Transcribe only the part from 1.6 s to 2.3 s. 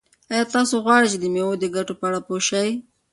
د ګټو په اړه